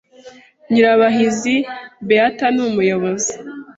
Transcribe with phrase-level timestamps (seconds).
[0.69, 1.55] Nyirabahizi
[2.07, 3.33] Beatha ni umuyobozi,